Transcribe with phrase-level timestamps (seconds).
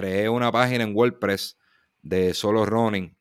[0.00, 1.58] creé una página en WordPress
[2.00, 3.14] de solo running.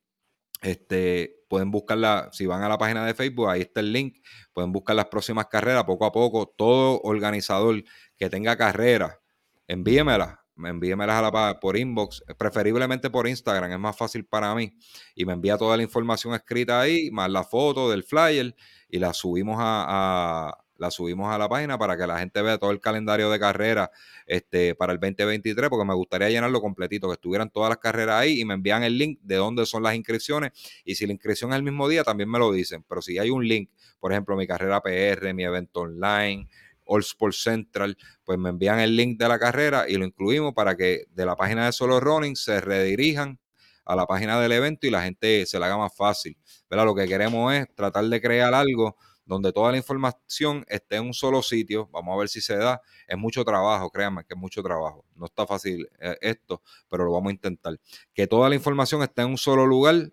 [0.62, 4.18] Este, pueden buscarla, si van a la página de Facebook, ahí está el link,
[4.54, 6.48] pueden buscar las próximas carreras poco a poco.
[6.58, 7.84] Todo organizador
[8.18, 9.20] que tenga carrera,
[9.68, 14.74] envíemela, envíemelas a la, por inbox, preferiblemente por Instagram, es más fácil para mí.
[15.16, 18.56] Y me envía toda la información escrita ahí, más la foto del flyer,
[18.88, 22.72] y la subimos a, la subimos a la página para que la gente vea todo
[22.72, 23.92] el calendario de carrera
[24.26, 28.40] este, para el 2023, porque me gustaría llenarlo completito, que estuvieran todas las carreras ahí
[28.40, 30.52] y me envían el link de dónde son las inscripciones.
[30.86, 32.84] Y si la inscripción es el mismo día, también me lo dicen.
[32.88, 36.48] Pero si hay un link, por ejemplo, mi carrera PR, mi evento online,
[36.86, 40.76] All Sports Central, pues me envían el link de la carrera y lo incluimos para
[40.76, 43.40] que de la página de Solo Running se redirijan
[43.86, 46.38] a la página del evento y la gente se la haga más fácil.
[46.70, 46.86] ¿verdad?
[46.86, 48.96] Lo que queremos es tratar de crear algo
[49.30, 51.88] donde toda la información esté en un solo sitio.
[51.94, 52.82] Vamos a ver si se da.
[53.08, 55.06] Es mucho trabajo, créanme que es mucho trabajo.
[55.16, 57.80] No está fácil eh, esto, pero lo vamos a intentar.
[58.12, 60.12] Que toda la información esté en un solo lugar,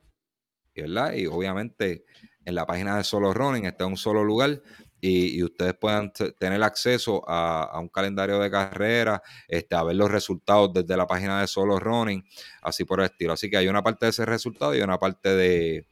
[0.75, 1.15] ¿verdad?
[1.15, 2.05] Y obviamente
[2.45, 4.63] en la página de Solo Running está en un solo lugar.
[5.01, 10.73] Y, ustedes puedan tener acceso a, un calendario de carrera, este, a ver los resultados
[10.75, 12.23] desde la página de Solo Running,
[12.61, 13.33] así por el estilo.
[13.33, 15.87] Así que hay una parte de ese resultado y una parte de,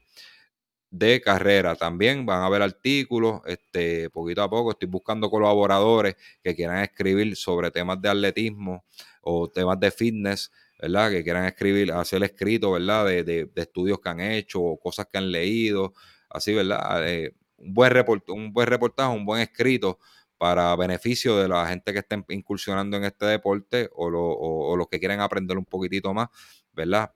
[0.94, 1.74] de carrera.
[1.74, 4.70] También van a ver artículos, este, poquito a poco.
[4.70, 8.84] Estoy buscando colaboradores que quieran escribir sobre temas de atletismo
[9.20, 11.10] o temas de fitness, ¿verdad?
[11.10, 13.06] Que quieran escribir, hacer escrito, ¿verdad?
[13.06, 15.94] De, de, estudios que han hecho o cosas que han leído,
[16.30, 17.08] así, ¿verdad?
[17.08, 19.98] Eh, un, buen report, un buen reportaje, un buen escrito
[20.38, 25.00] para beneficio de la gente que estén incursionando en este deporte o, o los que
[25.00, 26.28] quieren aprender un poquitito más,
[26.72, 27.10] ¿verdad?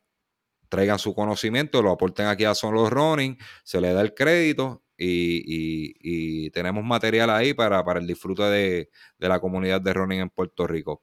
[0.69, 4.83] Traigan su conocimiento, lo aporten aquí a Son los Running, se le da el crédito
[4.97, 10.66] y, tenemos material ahí para, para el disfrute de, la comunidad de running en Puerto
[10.66, 11.02] Rico.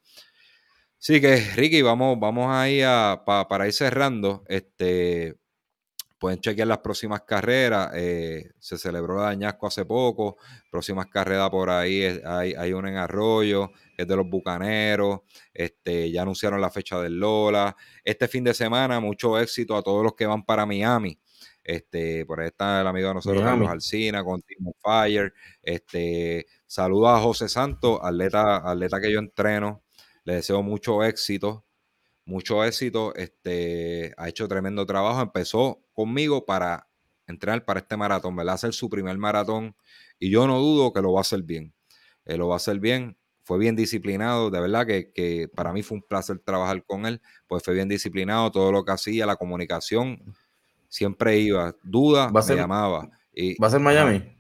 [1.00, 4.44] Así que, Ricky, vamos, vamos ahí a, para ir cerrando.
[4.48, 5.36] Este,
[6.26, 7.92] pueden chequear las próximas carreras.
[7.94, 10.38] Eh, se celebró la Añasco hace poco.
[10.72, 15.20] Próximas carreras por ahí hay, hay una en Arroyo que es de los Bucaneros,
[15.54, 17.76] este, ya anunciaron la fecha del Lola.
[18.04, 21.20] Este fin de semana, mucho éxito a todos los que van para Miami.
[21.64, 25.32] Este, por ahí está el amigo de nosotros, Carlos Alcina, con Team Fire.
[25.62, 29.84] Este, saludo a José Santos, atleta, atleta que yo entreno.
[30.24, 31.65] Le deseo mucho éxito,
[32.26, 33.14] mucho éxito.
[33.16, 35.22] Este, ha hecho tremendo trabajo.
[35.22, 36.88] Empezó conmigo para
[37.28, 38.56] entrenar para este maratón, ¿verdad?
[38.56, 39.76] Hacer su primer maratón.
[40.20, 41.74] Y yo no dudo que lo va a hacer bien.
[42.26, 45.98] Eh, lo va a hacer bien fue bien disciplinado, de verdad que, para mí fue
[45.98, 50.20] un placer trabajar con él, pues fue bien disciplinado, todo lo que hacía, la comunicación,
[50.90, 53.08] siempre iba, duda, me llamaba.
[53.32, 54.36] Y, ¿Va a ser Miami?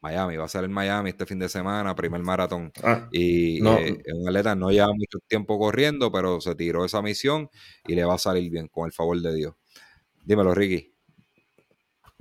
[0.00, 2.72] Miami, va a ser en Miami este fin de semana, primer maratón.
[2.82, 3.78] Ah, y no.
[3.78, 7.48] Eh, un atleta no lleva mucho tiempo corriendo, pero se tiró esa misión
[7.86, 9.54] y le va a salir bien, con el favor de Dios.
[10.24, 10.92] Dímelo, Ricky.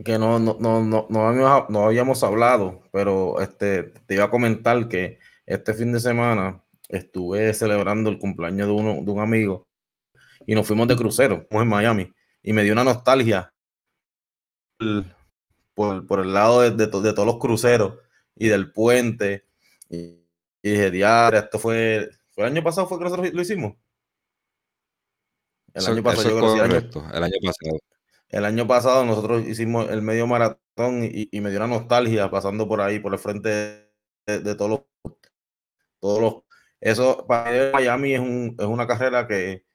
[0.03, 4.87] Que no, no, no, no, no, no habíamos hablado, pero este, te iba a comentar
[4.89, 9.67] que este fin de semana estuve celebrando el cumpleaños de, uno, de un amigo
[10.45, 12.13] y nos fuimos de crucero, fuimos en Miami,
[12.43, 13.51] y me dio una nostalgia
[15.75, 17.99] por, el lado de, todos los cruceros
[18.35, 19.45] y del puente.
[19.89, 20.17] Y,
[20.63, 23.75] dije, diario, esto fue, fue el año pasado, fue que nosotros lo hicimos.
[25.73, 27.79] El año pasado, correcto, el año pasado.
[28.29, 32.81] El año pasado nosotros hicimos el medio maratón y, me dio una nostalgia pasando por
[32.81, 33.49] ahí, por el frente
[34.25, 35.13] de, de todos los
[35.99, 36.35] todos los,
[36.81, 39.65] eso para Miami es, un, es una carrera que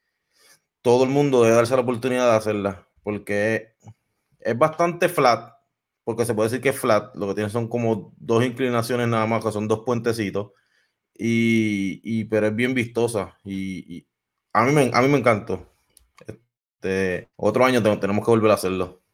[0.83, 3.75] todo el mundo debe darse la oportunidad de hacerla, porque
[4.39, 5.55] es bastante flat,
[6.11, 9.27] porque se puede decir que es flat, lo que tiene son como dos inclinaciones nada
[9.27, 10.51] más, que son dos puentecitos,
[11.15, 14.05] y, pero es bien vistosa, y,
[14.53, 15.69] a, mí me, a mí me encantó.
[16.27, 19.05] Este, otro año tenemos que volver a hacerlo.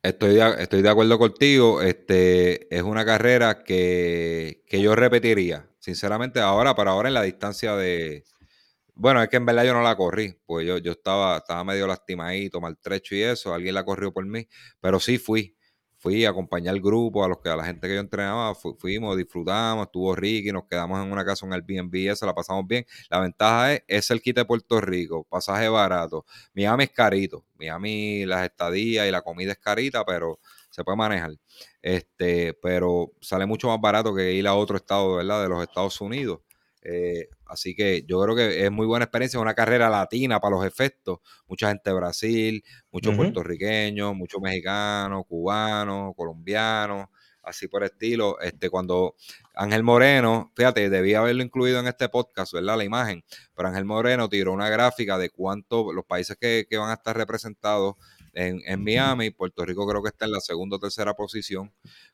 [0.00, 1.82] Estoy de, estoy de acuerdo contigo.
[1.82, 5.68] Este, es una carrera que, yo repetiría.
[5.80, 8.22] Sinceramente, ahora, para ahora en la distancia de.
[8.98, 11.86] Bueno, es que en verdad yo no la corrí, pues yo, yo estaba, estaba medio
[11.86, 13.52] lastimadito, maltrecho y eso.
[13.52, 14.48] Alguien la corrió por mí,
[14.80, 15.54] pero sí fui
[15.98, 19.16] fui a acompañar al grupo, a los que a la gente que yo entrenaba, fuimos,
[19.16, 22.84] disfrutamos, estuvo Ricky, nos quedamos en una casa en el Airbnb, eso la pasamos bien.
[23.10, 26.24] La ventaja es, es el kit de Puerto Rico, pasaje barato.
[26.54, 30.38] Miami es carito, Miami las estadías y la comida es carita, pero
[30.70, 31.32] se puede manejar.
[31.82, 35.42] Este, pero sale mucho más barato que ir a otro estado, ¿verdad?
[35.42, 36.40] De los Estados Unidos.
[36.88, 40.64] Eh, así que yo creo que es muy buena experiencia, una carrera latina para los
[40.64, 41.18] efectos.
[41.48, 47.08] Mucha gente de Brasil, muchos puertorriqueños, muchos mexicanos, cubanos, colombianos.
[47.42, 48.38] así por estilo.
[48.40, 49.16] Este, cuando
[49.54, 52.76] Ángel Moreno, fíjate, debía haberlo incluido en este podcast, ¿verdad?
[52.76, 53.24] La imagen,
[53.54, 57.94] pero Ángel Moreno tiró una gráfica de cuánto los países que, van a estar representados
[58.36, 59.30] en, en, Miami.
[59.30, 61.72] Puerto Rico creo que está en la segunda o tercera posición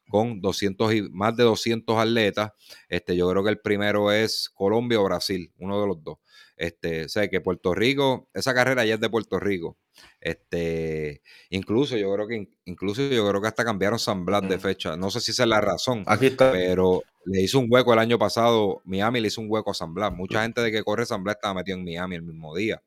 [0.08, 2.52] con 200 y más de 200 atletas.
[2.88, 6.18] Este, yo creo que el primero es Colombia o Brasil, uno de los dos.
[6.56, 9.78] Este, sé que Puerto Rico, esa carrera ya es de Puerto Rico.
[10.20, 14.96] Este, incluso yo creo que incluso yo creo que hasta cambiaron San Blas de fecha.
[14.96, 16.04] No sé si esa es la razón.
[16.06, 16.52] Aquí está.
[16.52, 18.80] Pero le hizo un hueco el año pasado.
[18.84, 20.12] Miami le hizo un hueco a San Blas.
[20.12, 22.80] Mucha gente de que corre San Blas estaba metido en Miami el mismo día.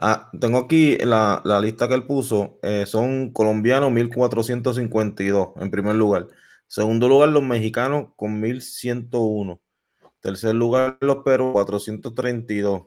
[0.00, 2.58] Ah, tengo aquí la, lista que él puso.
[2.62, 6.28] Eh, son colombianos 1452 en primer lugar.
[6.68, 9.60] Segundo lugar, los mexicanos con 1101.
[10.20, 12.82] Tercer lugar, los peruanos 432.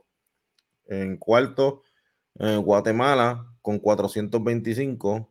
[0.87, 1.83] En cuarto,
[2.39, 5.29] eh, Guatemala con 425.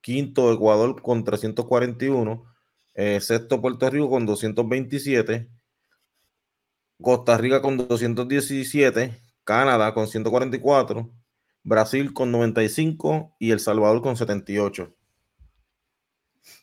[0.00, 2.44] Quinto, Ecuador con 341.
[2.94, 5.48] Eh, sexto, Puerto Rico con 227.
[7.02, 9.20] Costa Rica con 217.
[9.44, 11.17] Canadá con 144.
[11.68, 14.94] Brasil con 95 y El Salvador con 78.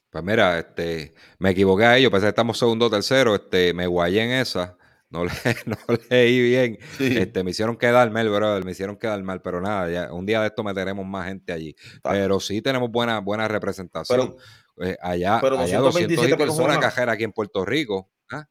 [0.09, 3.85] Pues mira, este, me equivoqué a ellos, pensé que estamos segundo o tercero, este, me
[3.85, 4.77] guayé en esa,
[5.09, 5.31] no, le,
[5.65, 5.77] no
[6.09, 10.13] leí bien, este, me hicieron quedar mal, brother, me hicieron quedar mal, pero nada, ya,
[10.13, 14.35] un día de esto meteremos más gente allí, pero sí tenemos buena, buena representación.
[14.81, 16.77] Eh, allá, pero allá 227 personas.
[16.77, 18.09] una cajera aquí en Puerto Rico.
[18.31, 18.45] ¿ah?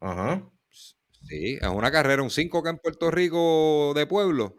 [0.00, 0.48] Ajá.
[0.68, 4.56] Sí, es una carrera, un 5 acá en Puerto Rico de pueblo.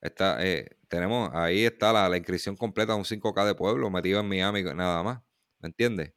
[0.00, 4.28] Está, eh, tenemos, ahí está la, la inscripción completa, un 5K de pueblo metido en
[4.28, 5.20] Miami, nada más.
[5.60, 6.12] ¿me entiendes?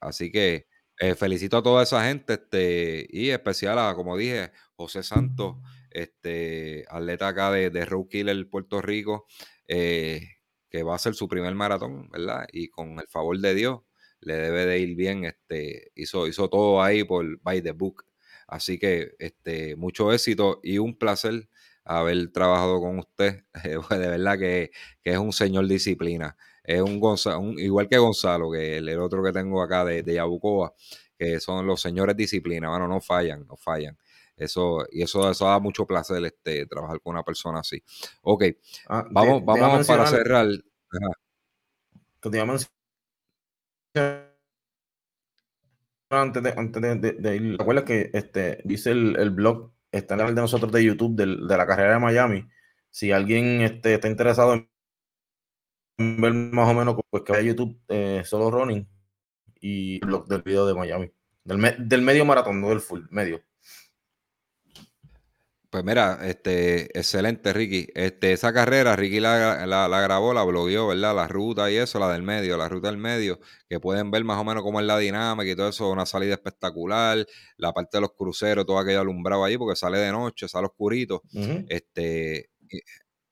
[0.00, 0.66] Así que
[0.98, 5.56] eh, felicito a toda esa gente, este, y especial a, como dije, José Santos,
[5.90, 9.26] este, atleta acá de, de Road Killer Puerto Rico,
[9.68, 10.22] eh,
[10.70, 12.46] que va a ser su primer maratón, ¿verdad?
[12.52, 13.80] Y con el favor de Dios,
[14.20, 18.04] le debe de ir bien, este, hizo, hizo todo ahí por by the book.
[18.48, 21.48] Así que este, mucho éxito y un placer
[21.86, 23.44] haber trabajado con usted.
[23.90, 24.70] de verdad que,
[25.02, 26.36] que es un señor disciplina
[26.66, 30.74] es un, Gonzalo, igual que Gonzalo, que el, otro que tengo acá de, de, Yabucoa,
[31.16, 33.96] que son los señores disciplina, bueno, no fallan, no fallan.
[34.36, 37.82] Eso, y eso, eso da mucho placer este, trabajar con una persona así.
[38.22, 38.44] Ok,
[38.88, 40.46] ah, vamos, vamos para cerrar.
[46.10, 50.40] antes de, antes de, ir, ¿recuerdas que este, dice el, blog, está en el de
[50.40, 52.48] nosotros de YouTube de, la carrera de Miami?
[52.90, 54.68] Si alguien este, está interesado en
[55.98, 58.86] ver más o menos pues que hay YouTube eh, solo running
[59.60, 61.10] y blog del video de Miami.
[61.44, 63.40] Del, medio maratón, no del full, medio.
[65.76, 67.86] Pues mira, este, excelente, Ricky.
[67.94, 71.14] Este, esa carrera, Ricky la, la, grabó, la blogueó, ¿verdad?
[71.14, 74.38] La ruta y eso, la del medio, la ruta del medio, que pueden ver más
[74.38, 77.26] o menos cómo es la dinámica y todo eso, una salida espectacular,
[77.58, 81.20] la parte de los cruceros, todo aquello alumbrado ahí, porque sale de noche, sale oscurito.
[81.68, 82.48] Este,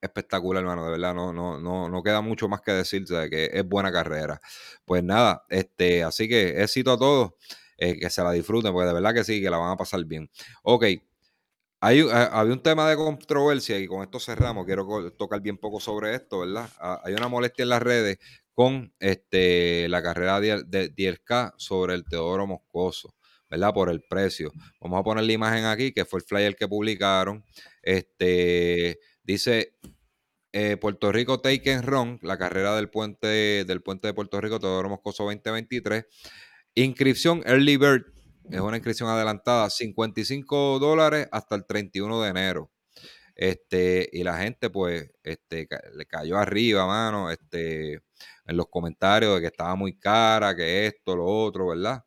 [0.02, 3.48] espectacular, hermano, de verdad, no, no, no, no queda mucho más que decir, de que
[3.54, 4.38] es buena carrera.
[4.84, 7.30] Pues nada, este, así que éxito a todos,
[7.78, 10.04] eh, que se la disfruten, porque de verdad que sí, que la van a pasar
[10.04, 10.30] bien.
[10.62, 10.84] Ok,
[11.88, 16.40] había un tema de controversia y con esto cerramos, quiero tocar bien poco sobre esto,
[16.40, 16.68] ¿verdad?
[17.04, 18.18] Hay una molestia en las redes
[18.52, 23.14] con este, la carrera de, de 10K sobre el Teodoro Moscoso.
[23.50, 23.72] ¿verdad?
[23.72, 24.50] Por el precio.
[24.80, 27.44] Vamos a poner la imagen aquí, que fue el flyer que publicaron.
[27.82, 29.74] Este, Dice
[30.52, 34.60] eh, Puerto Rico Take and Run, la carrera del puente, del puente de Puerto Rico,
[34.60, 36.04] Teodoro Moscoso 2023.
[36.74, 38.13] Inscripción Early Bird,
[38.50, 42.70] es una inscripción adelantada, 55 dólares hasta el 31 de enero.
[43.34, 49.40] Este, y la gente, pues, este, le cayó arriba, mano, este, en los comentarios de
[49.40, 52.04] que estaba muy cara, que esto, lo otro, ¿verdad?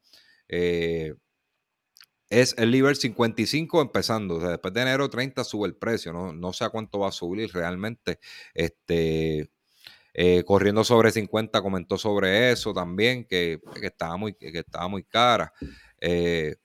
[0.47, 1.13] Eh,
[2.29, 4.35] es el Liber 55 empezando.
[4.35, 6.11] O sea, después de enero 30 sube el precio.
[6.13, 8.19] No, no sé a cuánto va a subir realmente.
[8.53, 9.49] Este,
[10.13, 15.53] eh, corriendo sobre 50 comentó sobre eso también, que, estaba, muy, que estaba muy cara.
[16.01, 16.57] Eh,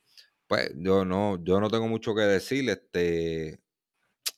[0.47, 2.69] pues yo no, yo no tengo mucho que decir.
[2.71, 3.61] Este,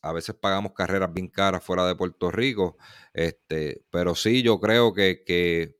[0.03, 2.77] a veces pagamos carreras bien caras fuera de Puerto Rico.
[3.13, 5.77] Este, pero sí, yo creo que, que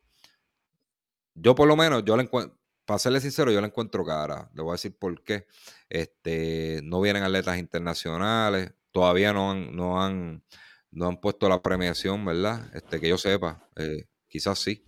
[1.35, 4.51] yo por lo menos, yo le encuentro para serle sincero, yo la encuentro cara.
[4.55, 5.47] Le voy a decir por qué.
[5.89, 10.45] Este, no vienen atletas internacionales, todavía no han, no han,
[10.91, 12.71] no han puesto la premiación, ¿verdad?
[12.75, 14.85] Este, que yo sepa, eh, quizás sí,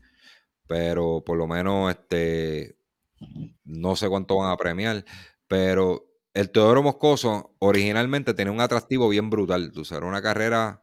[0.67, 2.77] pero por lo menos este,
[3.65, 5.05] no sé cuánto van a premiar.
[5.47, 9.73] Pero el Teodoro Moscoso originalmente tenía un atractivo bien brutal.
[9.73, 10.83] Tú sabes, una carrera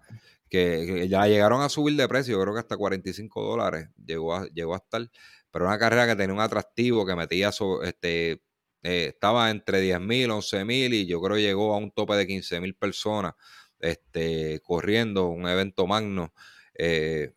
[0.49, 4.75] que, ya llegaron a subir de precio, creo que hasta 45 dólares llegó a, llegó
[4.75, 5.09] estar,
[5.51, 7.51] pero una carrera que tenía un atractivo, que metía,
[7.83, 8.43] este,
[8.83, 12.27] eh, estaba entre 10 mil, 11 mil y yo creo llegó a un tope de
[12.27, 13.33] 15 mil personas
[13.79, 16.33] este, corriendo, un evento magno.
[16.75, 17.33] Eh,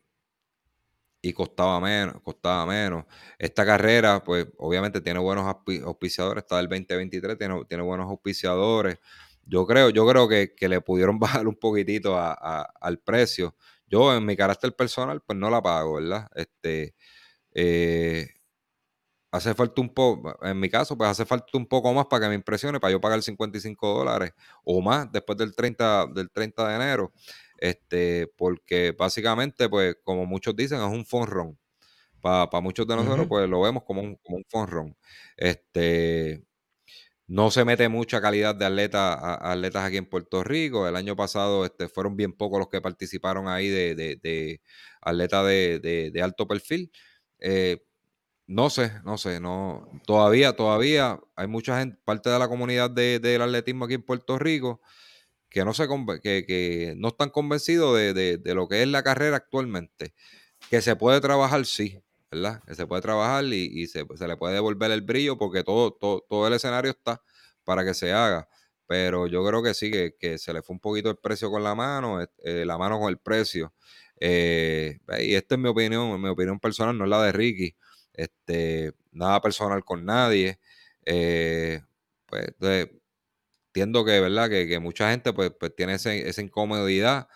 [1.21, 3.05] y costaba menos, costaba menos.
[3.37, 8.99] Esta carrera, pues obviamente tiene buenos auspiciadores, está del 2023, tiene, tiene buenos auspiciadores.
[9.45, 13.55] Yo creo, yo creo que, le pudieron bajar un poquitito al precio.
[13.87, 16.29] Yo en mi carácter personal, pues no la pago, ¿verdad?
[16.35, 16.95] Este,
[17.53, 18.36] eh,
[19.31, 22.29] hace falta un poco, en mi caso, pues hace falta un poco más para que
[22.29, 24.31] me impresione, para yo pagar 55 dólares
[24.63, 27.13] o más después del 30, del 30 de enero.
[27.57, 31.57] Este, porque básicamente, pues, como muchos dicen, es un fonrón.
[32.21, 34.97] Para muchos de nosotros, pues lo vemos como un, como un fonrón.
[35.37, 36.43] Este,
[37.27, 40.87] no se mete mucha calidad de atletas, atletas aquí en Puerto Rico.
[40.87, 44.61] El año pasado este, fueron bien pocos los que participaron ahí de, de,
[45.01, 46.91] atletas de, alto perfil.
[47.39, 47.83] Eh,
[48.47, 53.41] no sé, no sé, no, todavía, todavía hay mucha gente, parte de la comunidad del
[53.41, 54.81] atletismo aquí en Puerto Rico,
[55.49, 55.87] que no, se,
[56.23, 60.13] que, que no están convencidos de, lo que es la carrera actualmente.
[60.69, 62.01] Que se puede trabajar, sí,
[62.31, 62.63] ¿verdad?
[62.67, 66.53] Que se puede trabajar y, se, le puede devolver el brillo porque todo, todo, el
[66.53, 67.21] escenario está
[67.63, 68.47] para que se haga.
[68.87, 71.75] Pero yo creo que sí, que, se le fue un poquito el precio con la
[71.75, 73.73] mano, eh, la mano con el precio.
[74.19, 77.75] Eh, y esta es mi opinión, mi opinión personal, no es la de Ricky.
[78.17, 80.59] Este, nada personal con nadie.
[81.05, 81.81] Eh,
[82.25, 82.89] pues
[83.67, 84.49] entiendo que, ¿verdad?
[84.49, 87.29] Que, mucha gente pues, pues tiene esa incomodidad.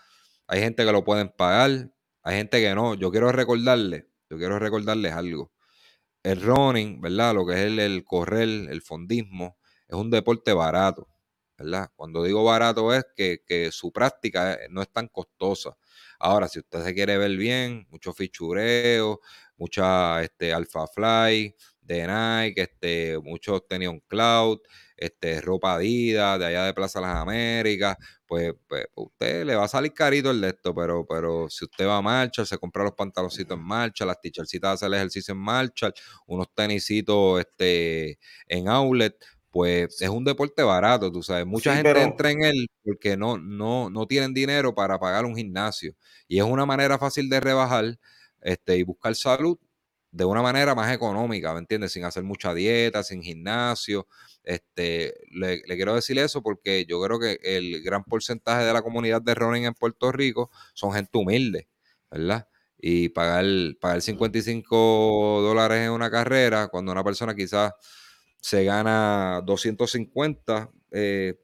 [0.47, 1.91] Hay gente que lo pueden pagar,
[2.23, 2.95] hay gente que no.
[2.95, 5.51] Yo quiero recordarles, yo quiero recordarles algo.
[6.23, 7.35] El running, ¿verdad?
[7.35, 9.57] Lo que es el, el correr, el fondismo,
[9.87, 11.07] es un deporte barato.
[11.57, 11.91] ¿verdad?
[11.95, 15.77] Cuando digo barato es que, que, su práctica no es tan costosa.
[16.21, 19.21] Ahora, si usted se quiere ver bien, mucho fichureo,
[19.57, 24.59] mucha este, Alpha Fly de Nike, este, muchos tenían Cloud,
[24.95, 27.97] este, ropa Adidas de allá de Plaza Las Américas,
[28.27, 31.87] pues, pues, usted le va a salir carito el de esto, pero, pero si usted
[31.87, 35.39] va a marcha, se compra los pantaloncitos en marcha, las ticharcitas hace el ejercicio en
[35.39, 35.91] marcha,
[36.27, 39.15] unos tenisitos este, en outlet,
[39.51, 41.45] pues es un deporte barato, tú sabes.
[41.45, 45.93] Mucha gente entra en él porque no, no, no tienen dinero para pagar un gimnasio.
[46.27, 47.99] Y es una manera fácil de rebajar
[48.41, 49.57] este, y buscar salud
[50.11, 51.93] de una manera más económica, ¿me entiendes?
[51.93, 54.07] Sin hacer mucha dieta, sin gimnasio.
[54.43, 59.21] Este, le, quiero decir eso porque yo creo que el gran porcentaje de la comunidad
[59.21, 61.67] de running en Puerto Rico son gente humilde,
[62.09, 62.47] ¿verdad?
[62.77, 63.45] Y pagar,
[63.79, 67.71] pagar 55 dólares en una carrera, cuando una persona quizás
[68.41, 71.39] se gana 250, eh,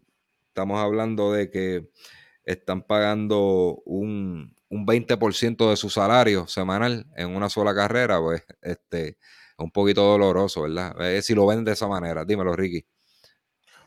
[0.49, 1.89] estamos hablando de que
[2.43, 9.09] están pagando un, un 20% de su salario semanal en una sola carrera, pues este,
[9.09, 9.15] es
[9.57, 10.95] un poquito doloroso, ¿verdad?
[11.01, 12.25] Eh, si lo ven de esa manera.
[12.25, 12.85] Dímelo, Ricky.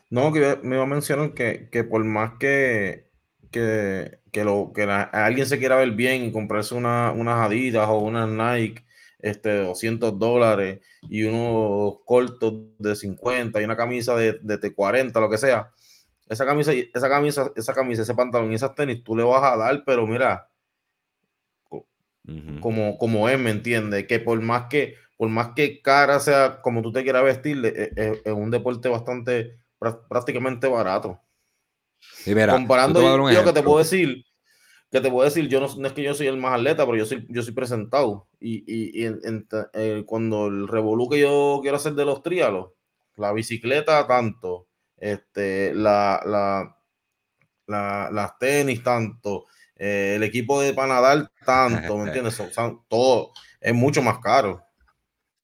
[0.09, 3.07] No, que me iba a mencionar que, por más que,
[3.49, 8.27] que, lo, que alguien se quiera ver bien y comprarse una, unas Adidas o unas
[8.27, 8.83] Nike,
[9.23, 15.29] este, 200 dólares y unos cortos de 50 y una camisa de, de 40, lo
[15.29, 15.71] que sea,
[16.31, 19.57] esa camisa, esa camisa, esa camisa, ese pantalón y esas tenis, tú le vas a
[19.57, 20.49] dar, pero mira,
[22.61, 24.07] como, como es, ¿me entiendes?
[24.07, 28.21] Que por más que, por más que cara sea como tú te quieras vestir, es,
[28.31, 29.59] un deporte bastante,
[30.07, 31.19] prácticamente barato.
[32.25, 34.23] Y mira, Comparando yo, que te puedo decir,
[34.91, 37.05] que te puedo decir, yo no, es que yo soy el más atleta, pero yo
[37.05, 38.27] soy, yo soy presentado.
[38.41, 42.71] Y, y, eh, cuando el revolú que yo quiero hacer de los trialos,
[43.15, 44.67] la bicicleta tanto,
[44.97, 46.77] este, la, la,
[47.67, 49.45] la, las tenis tanto,
[49.77, 52.41] eh, el equipo de Panadal tanto, ¿me entiendes?
[52.89, 53.31] todo
[53.61, 54.61] es mucho más caro.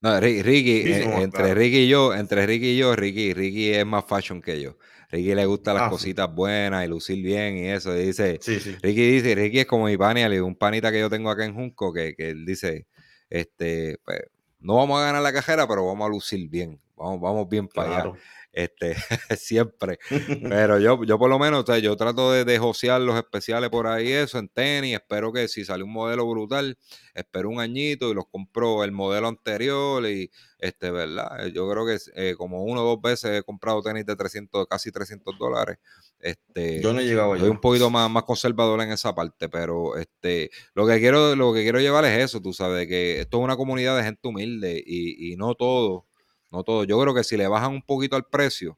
[0.01, 4.05] No, Ricky, eh, entre Ricky y yo, entre Ricky y yo, Ricky, Ricky es más
[4.05, 4.77] fashion que yo.
[5.09, 7.93] Ricky le gusta las ah, cositas buenas y lucir bien y eso.
[7.93, 8.39] dice,
[8.81, 11.93] Ricky dice, Ricky es como mi panita, un panita que yo tengo acá en Junco,
[11.93, 12.87] que, que él dice,
[13.29, 14.21] este, pues,
[14.59, 16.79] no vamos a ganar la cajera, pero vamos a lucir bien.
[16.95, 18.13] Vamos, vamos bien para allá
[18.57, 18.95] este,
[19.37, 19.99] siempre.
[20.49, 24.11] Pero yo, yo por lo menos, yo trato de, de josear los especiales por ahí,
[24.11, 24.95] eso en tenis.
[24.95, 26.75] Espero que si sale un modelo brutal,
[27.13, 30.03] espero un añito y los compro el modelo anterior.
[30.07, 31.45] Y, este, ¿verdad?
[31.53, 34.91] Yo creo que eh, como uno o dos veces he comprado tenis de 300, casi
[34.91, 35.77] 300 dólares.
[36.19, 39.97] Este, yo no he llegado Soy un poquito más, más conservador en esa parte, pero
[39.97, 43.43] este, lo que quiero, lo que quiero llevar es eso, tú sabes, que esto es
[43.43, 46.07] una comunidad de gente humilde y, y no todo
[46.51, 46.83] no todo.
[46.85, 48.77] Yo creo que si le bajan un poquito al precio,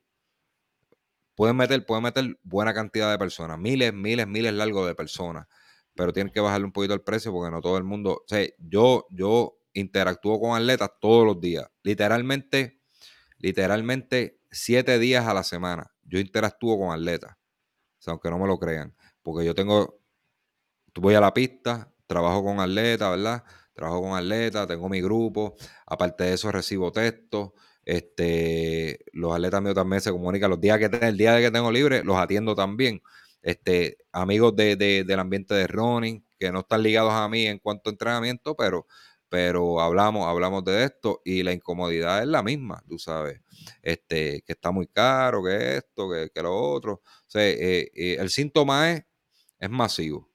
[1.35, 5.47] pueden meter, pueden meter buena cantidad de personas, miles, miles, miles largos de personas.
[5.95, 8.47] pero tienen que bajarle un poquito el precio porque no todo el mundo, o sea,
[8.59, 12.81] yo, yo interactúo con atletas todos los días, literalmente,
[13.39, 17.35] literalmente siete días a la semana, yo interactúo con atletas,
[18.07, 20.01] aunque no me lo crean, porque yo tengo,
[20.95, 23.43] voy a la pista, trabajo con atletas, ¿verdad?
[23.79, 25.55] Trabajo con atletas, tengo mi grupo,
[25.85, 27.51] aparte de eso recibo textos,
[27.85, 31.71] este, los atletas míos también se comunican los días que el día de que tengo
[31.71, 33.01] libre, los atiendo también.
[33.41, 37.89] Este, amigos de, del ambiente de running, que no están ligados a mí en cuanto
[37.89, 38.85] a entrenamiento, pero,
[39.29, 43.41] pero hablamos, hablamos de esto y la incomodidad es la misma, tú sabes,
[43.81, 46.95] este, que está muy caro, que esto, que, que lo otro.
[46.95, 49.05] O sea, eh, eh, el síntoma es,
[49.57, 50.29] es masivo,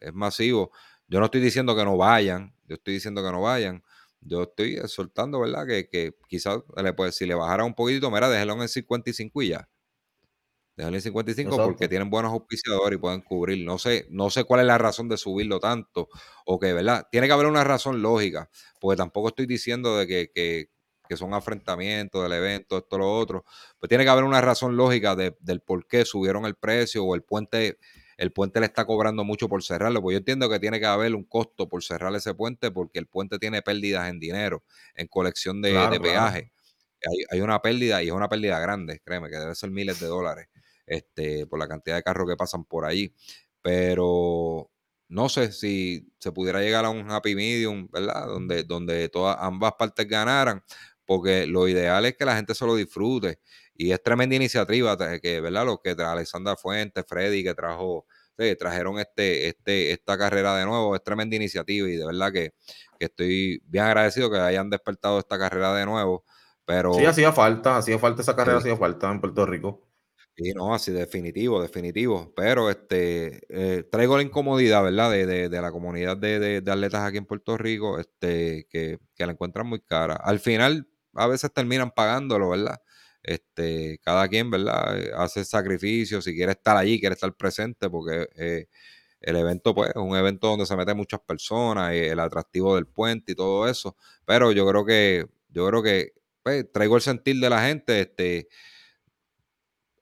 [0.00, 0.70] es masivo.
[1.08, 3.82] Yo no estoy diciendo que no vayan, yo estoy diciendo que no vayan,
[4.20, 5.66] yo estoy soltando, ¿verdad?
[5.66, 9.48] Que, que quizás le si le bajara un poquito, mira, déjelo en el 55 y
[9.48, 9.68] ya.
[10.76, 13.64] Déjalo en 55 porque tienen buenos auspiciadores y pueden cubrir.
[13.64, 16.08] No sé, no sé cuál es la razón de subirlo tanto.
[16.44, 17.06] O que, ¿verdad?
[17.10, 18.50] Tiene que haber una razón lógica.
[18.78, 20.70] Porque tampoco estoy diciendo de que, que,
[21.08, 23.44] que son afrentamientos del evento, esto, lo otro.
[23.78, 27.14] Pues tiene que haber una razón lógica de, del por qué subieron el precio o
[27.14, 27.78] el puente
[28.16, 31.14] el puente le está cobrando mucho por cerrarlo, pues yo entiendo que tiene que haber
[31.14, 35.60] un costo por cerrar ese puente porque el puente tiene pérdidas en dinero, en colección
[35.60, 36.52] de, peaje.
[37.30, 40.48] Hay, una pérdida y es una pérdida grande, créeme, que debe ser miles de dólares
[40.86, 43.14] este, por la cantidad de carros que pasan por ahí.
[43.60, 44.70] Pero
[45.08, 48.26] no sé si se pudiera llegar a un happy medium, ¿verdad?
[48.26, 50.64] Donde, donde todas ambas partes ganaran,
[51.04, 53.40] porque lo ideal es que la gente se lo disfrute
[53.78, 55.66] y es tremenda iniciativa que, ¿verdad?
[55.66, 58.06] Los que Alexandra Fuentes, Freddy, que trajo,
[58.58, 62.54] trajeron este, este, esta carrera de nuevo, es tremenda iniciativa y de verdad que,
[62.98, 66.24] estoy bien agradecido que hayan despertado esta carrera de nuevo.
[66.64, 69.86] Pero, sí, hacía falta, hacía falta esa carrera, hacía falta en Puerto Rico.
[70.36, 72.32] Sí, no, así definitivo, definitivo.
[72.34, 75.10] Pero este eh, traigo la incomodidad, ¿verdad?
[75.10, 79.32] De, de, la comunidad de, de, atletas aquí en Puerto Rico, este, que, que la
[79.32, 80.14] encuentran muy cara.
[80.16, 82.80] Al final, a veces terminan pagándolo, ¿verdad?
[83.26, 84.98] Este, cada quien, ¿verdad?
[85.00, 88.68] Eh, hace sacrificios, si quiere estar allí, quiere estar presente, porque eh,
[89.20, 92.86] el evento, pues, es un evento donde se meten muchas personas, y el atractivo del
[92.86, 93.96] puente y todo eso.
[94.26, 96.12] Pero yo creo que, yo creo que,
[96.44, 98.48] pues, traigo el sentir de la gente, este,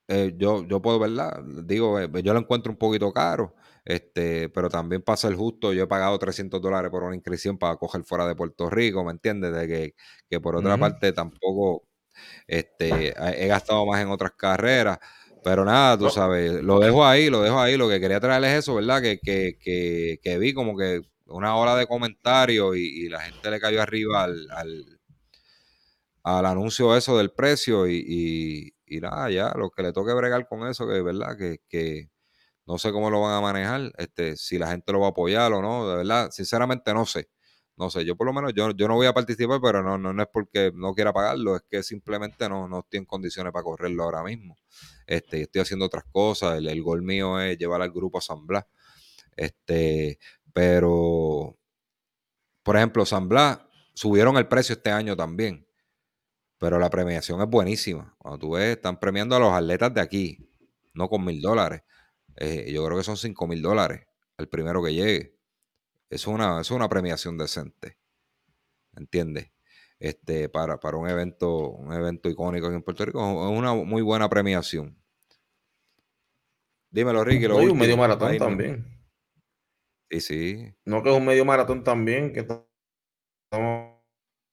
[0.08, 1.42] eh, yo, yo puedo, ¿verdad?
[1.64, 5.86] Digo, yo lo encuentro un poquito caro, este, pero también para ser justo, yo he
[5.86, 9.54] pagado 300 dólares por una inscripción para coger fuera de Puerto Rico, ¿me entiendes?
[9.54, 9.94] De que,
[10.28, 11.86] que por otra parte tampoco
[12.46, 14.98] este, he gastado más en otras carreras.
[15.42, 17.76] Pero nada, tú sabes, lo dejo ahí, lo dejo ahí.
[17.76, 19.02] Lo que quería traerles es eso, ¿verdad?
[19.02, 23.60] Que, que, que, que, vi como que una hora de comentarios y, la gente le
[23.60, 25.00] cayó arriba al, al,
[26.22, 30.66] al anuncio eso del precio y, y, nada, ya, lo que le toque bregar con
[30.66, 32.10] eso, que verdad, que, que
[32.66, 35.52] no sé cómo lo van a manejar, este, si la gente lo va a apoyar
[35.52, 37.28] o no, de verdad, sinceramente no sé
[37.76, 40.22] no sé, yo por lo menos yo, yo no voy a participar, pero no, no,
[40.22, 44.04] es porque no quiera pagarlo, es que simplemente no, no estoy en condiciones para correrlo
[44.04, 44.56] ahora mismo.
[45.06, 48.64] Este, estoy haciendo otras cosas, el, gol mío es llevar al grupo a San Blas.
[49.36, 50.18] Este,
[50.52, 51.58] pero,
[52.62, 53.58] por ejemplo, San Blas
[53.94, 55.66] subieron el precio este año también,
[56.58, 58.14] pero la premiación es buenísima.
[58.18, 60.48] Cuando tú ves, están premiando a los atletas de aquí,
[60.94, 61.82] no con mil dólares.
[62.36, 64.06] Eh, yo creo que son cinco mil dólares
[64.36, 65.33] al primero que llegue
[66.10, 67.98] es una, es una premiación decente.
[68.96, 69.50] ¿Entiendes?
[69.98, 74.28] Este, para, para un evento, un evento icónico en Puerto Rico, es una muy buena
[74.28, 74.98] premiación.
[76.90, 77.48] Dímelo, Ricky.
[77.48, 78.84] Lo un medio maratón también.
[80.10, 80.74] Sí, sí.
[80.84, 83.94] No que es un medio maratón también, que estamos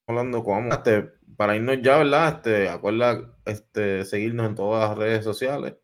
[0.08, 1.02] hablando como este,
[1.36, 2.36] para irnos ya, ¿verdad?
[2.36, 5.76] Este, acuerda este, seguirnos en todas las redes sociales,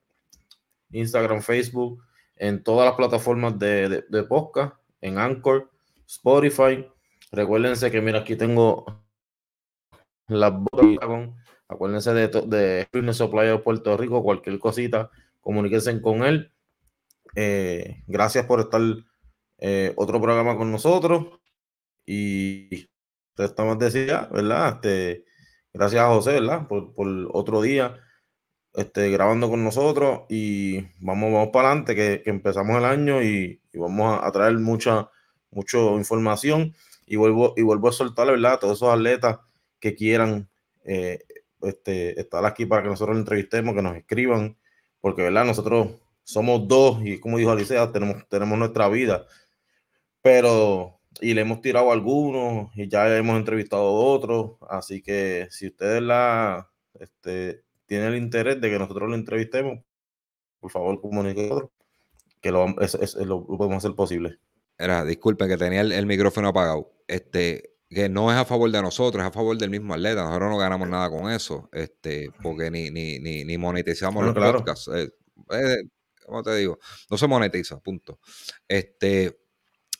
[0.90, 2.02] Instagram, Facebook,
[2.36, 5.70] en todas las plataformas de, de, de podcast en Anchor,
[6.06, 6.86] Spotify.
[7.30, 8.84] Recuérdense que, mira, aquí tengo
[10.28, 10.52] las
[11.68, 16.50] Acuérdense de, de Fitness Supply de Puerto Rico, cualquier cosita, comuníquense con él.
[17.34, 18.80] Eh, gracias por estar
[19.58, 21.26] eh, otro programa con nosotros.
[22.06, 22.88] Y
[23.36, 24.74] estamos decía, ¿verdad?
[24.74, 25.24] Este,
[25.72, 26.66] gracias a José, ¿verdad?
[26.66, 26.92] Por,
[27.32, 28.00] otro día
[28.74, 30.22] este, grabando con nosotros.
[30.28, 35.10] Y vamos, vamos para adelante, que, empezamos el año y, vamos a, traer mucha,
[35.50, 36.74] mucha información
[37.06, 38.54] y vuelvo, y vuelvo a soltar, ¿verdad?
[38.54, 39.38] A todos esos atletas
[39.80, 40.48] que quieran
[40.84, 41.20] eh,
[41.62, 44.56] este, estar aquí para que nosotros los entrevistemos, que nos escriban,
[45.00, 45.44] porque, ¿verdad?
[45.44, 45.88] Nosotros
[46.22, 49.26] somos dos y como dijo Alicia, tenemos, tenemos nuestra vida,
[50.22, 55.48] pero, y le hemos tirado a algunos y ya hemos entrevistado a otros, así que
[55.50, 56.68] si ustedes la,
[57.00, 59.80] este, tienen el interés de que nosotros lo entrevistemos,
[60.60, 61.68] por favor comuniquen
[62.40, 64.38] que lo, es, lo, podemos hacer posible.
[64.76, 66.92] Era, disculpen que tenía el, micrófono apagado.
[67.08, 70.22] Este, que no es a favor de nosotros, es a favor del mismo atleta.
[70.22, 74.88] Nosotros no ganamos nada con eso, este, porque ni, ni, ni, monetizamos los podcasts.
[74.94, 75.08] Eh,
[75.50, 75.82] eh,
[76.24, 76.78] ¿Cómo te digo?
[77.10, 78.20] No se monetiza, punto.
[78.68, 79.40] Este,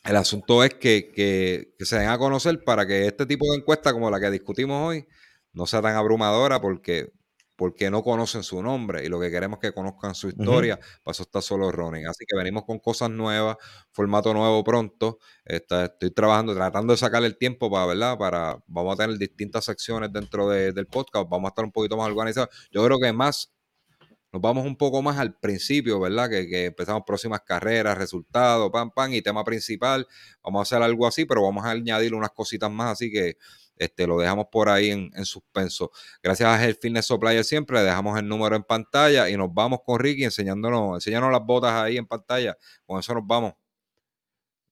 [0.05, 3.57] el asunto es que, que, que, se den a conocer para que este tipo de
[3.57, 5.05] encuesta como la que discutimos hoy
[5.51, 7.11] no sea tan abrumadora porque
[7.59, 10.79] porque no conocen su nombre y lo que queremos es que conozcan su historia.
[11.03, 12.07] Para eso está solo running.
[12.07, 13.57] Así que venimos con cosas nuevas,
[13.91, 15.19] formato nuevo pronto.
[15.43, 18.17] estoy trabajando, tratando de sacar el tiempo para, ¿verdad?
[18.17, 22.07] Para, vamos a tener distintas secciones dentro del podcast, vamos a estar un poquito más
[22.07, 22.47] organizados.
[22.71, 23.53] Yo creo que más
[24.31, 26.29] nos vamos un poco más al principio, ¿verdad?
[26.29, 30.07] Que, que, empezamos próximas carreras, resultados, pam, pam, y tema principal.
[30.41, 33.35] Vamos a hacer algo así, pero vamos a añadir unas cositas más, así que
[33.79, 35.91] este, lo dejamos por ahí en, suspenso.
[36.21, 39.79] Gracias a el Fitness Supplier siempre, le dejamos el número en pantalla y nos vamos
[39.85, 42.57] con Ricky enseñándonos, enseñándonos las botas ahí en pantalla.
[42.85, 43.53] Con eso nos vamos.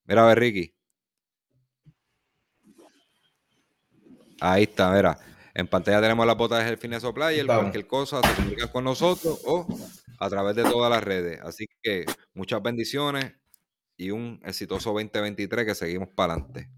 [0.04, 0.74] Mira, a ver, Ricky.
[4.40, 5.18] Ahí está, mira.
[5.54, 7.46] En pantalla tenemos las botas de Fitness Supplier.
[7.46, 9.66] Cualquier cosa, te comunicas con nosotros o
[10.20, 11.40] a través de todas las redes.
[11.42, 13.32] Así que muchas bendiciones
[13.96, 16.77] y un exitoso 2023 que seguimos para adelante.